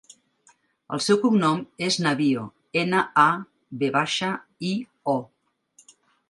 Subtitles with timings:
[0.95, 2.45] El seu cognom és Navio:
[2.85, 3.27] ena, a,
[3.83, 4.31] ve baixa,
[4.71, 4.73] i,
[5.15, 5.17] o.